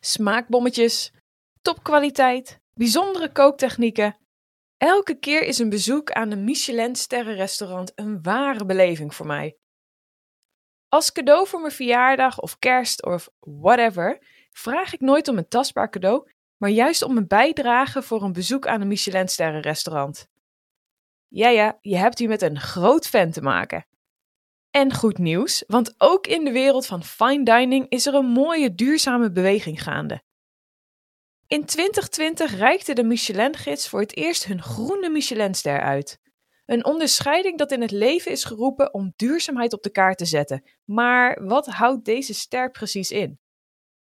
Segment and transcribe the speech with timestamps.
[0.00, 1.12] smaakbommetjes,
[1.62, 4.16] topkwaliteit, bijzondere kooktechnieken.
[4.76, 9.56] Elke keer is een bezoek aan een Michelin-sterrenrestaurant een ware beleving voor mij.
[10.88, 14.18] Als cadeau voor mijn verjaardag of kerst of whatever,
[14.50, 18.66] vraag ik nooit om een tastbaar cadeau, maar juist om een bijdrage voor een bezoek
[18.66, 20.28] aan een Michelin-sterrenrestaurant.
[21.28, 23.86] Ja, ja, je hebt hier met een groot fan te maken.
[24.70, 28.74] En goed nieuws, want ook in de wereld van fine dining is er een mooie
[28.74, 30.22] duurzame beweging gaande.
[31.46, 36.18] In 2020 reikte de Michelin-gids voor het eerst hun groene Michelinster uit.
[36.66, 40.64] Een onderscheiding dat in het leven is geroepen om duurzaamheid op de kaart te zetten.
[40.84, 43.38] Maar wat houdt deze ster precies in?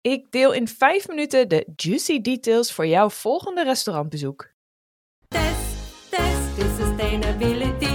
[0.00, 4.52] Ik deel in 5 minuten de juicy details voor jouw volgende restaurantbezoek.
[5.28, 7.89] Test, test.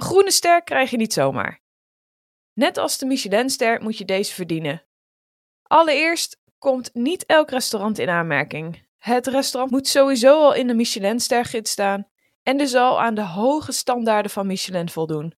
[0.00, 1.60] Een groene ster krijg je niet zomaar.
[2.52, 4.86] Net als de Michelinster moet je deze verdienen.
[5.62, 8.86] Allereerst komt niet elk restaurant in aanmerking.
[8.98, 12.08] Het restaurant moet sowieso al in de Michelinstergids staan
[12.42, 15.34] en er zal aan de hoge standaarden van Michelin voldoen.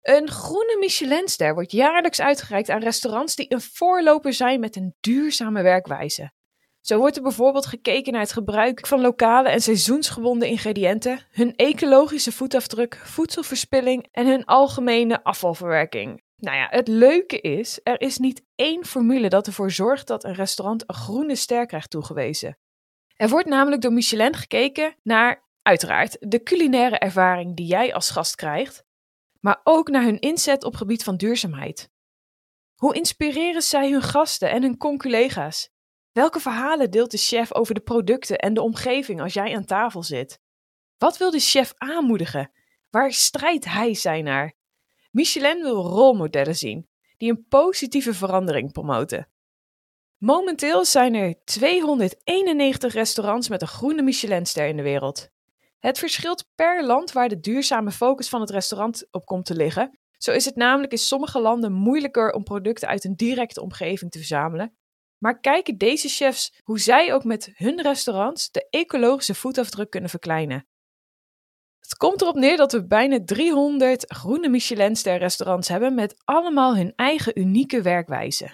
[0.00, 5.62] Een groene Michelinster wordt jaarlijks uitgereikt aan restaurants die een voorloper zijn met een duurzame
[5.62, 6.32] werkwijze.
[6.88, 12.32] Zo wordt er bijvoorbeeld gekeken naar het gebruik van lokale en seizoensgebonden ingrediënten, hun ecologische
[12.32, 16.22] voetafdruk, voedselverspilling en hun algemene afvalverwerking.
[16.36, 20.34] Nou ja, het leuke is, er is niet één formule dat ervoor zorgt dat een
[20.34, 22.58] restaurant een groene ster krijgt toegewezen.
[23.16, 28.34] Er wordt namelijk door Michelin gekeken naar, uiteraard, de culinaire ervaring die jij als gast
[28.34, 28.84] krijgt,
[29.40, 31.90] maar ook naar hun inzet op gebied van duurzaamheid.
[32.74, 35.76] Hoe inspireren zij hun gasten en hun conculega's?
[36.12, 40.02] Welke verhalen deelt de chef over de producten en de omgeving als jij aan tafel
[40.02, 40.40] zit?
[40.98, 42.50] Wat wil de chef aanmoedigen?
[42.90, 44.54] Waar strijdt hij zijn naar?
[45.10, 49.28] Michelin wil rolmodellen zien die een positieve verandering promoten.
[50.18, 55.28] Momenteel zijn er 291 restaurants met een groene Michelinster in de wereld.
[55.78, 59.98] Het verschilt per land waar de duurzame focus van het restaurant op komt te liggen.
[60.16, 64.18] Zo is het namelijk in sommige landen moeilijker om producten uit een directe omgeving te
[64.18, 64.77] verzamelen.
[65.18, 70.66] Maar kijken deze chefs hoe zij ook met hun restaurants de ecologische voetafdruk kunnen verkleinen.
[71.78, 76.92] Het komt erop neer dat we bijna 300 groene Michelinster restaurants hebben met allemaal hun
[76.96, 78.50] eigen unieke werkwijze.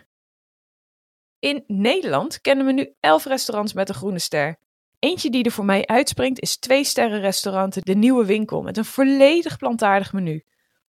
[1.38, 4.58] In Nederland kennen we nu 11 restaurants met een groene ster.
[4.98, 8.84] Eentje die er voor mij uitspringt is twee sterren restaurant De Nieuwe Winkel met een
[8.84, 10.44] volledig plantaardig menu.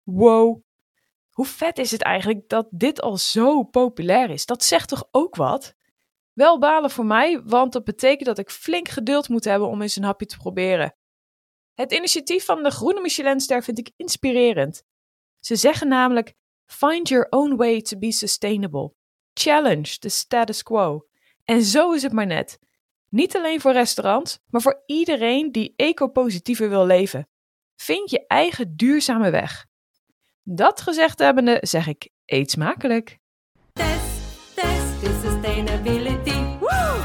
[0.02, 0.62] Wow,
[1.32, 4.46] hoe vet is het eigenlijk dat dit al zo populair is?
[4.46, 5.74] Dat zegt toch ook wat?
[6.32, 9.96] Wel balen voor mij, want dat betekent dat ik flink geduld moet hebben om eens
[9.96, 10.96] een hapje te proberen.
[11.74, 14.82] Het initiatief van de Groene Michelinster vind ik inspirerend.
[15.40, 16.34] Ze zeggen namelijk:
[16.66, 18.94] Find your own way to be sustainable.
[19.34, 21.06] Challenge the status quo.
[21.44, 22.58] En zo is het maar net.
[23.08, 27.28] Niet alleen voor restaurants, maar voor iedereen die ecopositiever wil leven.
[27.76, 29.66] Vind je eigen duurzame weg.
[30.44, 33.18] Dat gezegd hebbende zeg ik: eet smakelijk.
[33.72, 36.58] Test, test de sustainability.
[36.58, 37.00] Woo!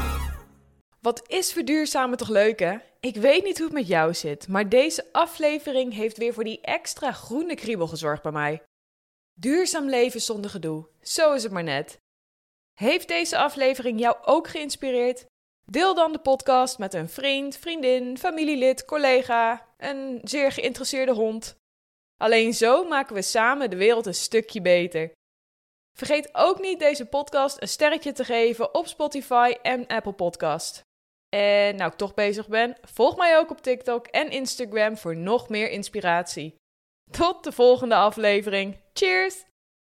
[1.00, 2.76] Wat is verduurzamen toch leuk hè?
[3.00, 6.60] Ik weet niet hoe het met jou zit, maar deze aflevering heeft weer voor die
[6.60, 8.62] extra groene kriebel gezorgd bij mij.
[9.32, 11.98] Duurzaam leven zonder gedoe, zo is het maar net.
[12.74, 15.24] Heeft deze aflevering jou ook geïnspireerd?
[15.64, 21.57] Deel dan de podcast met een vriend, vriendin, familielid, collega, een zeer geïnteresseerde hond.
[22.18, 25.12] Alleen zo maken we samen de wereld een stukje beter.
[25.98, 30.80] Vergeet ook niet deze podcast een sterretje te geven op Spotify en Apple Podcast.
[31.28, 35.48] En nou ik toch bezig ben, volg mij ook op TikTok en Instagram voor nog
[35.48, 36.54] meer inspiratie.
[37.10, 38.80] Tot de volgende aflevering.
[38.92, 39.44] Cheers!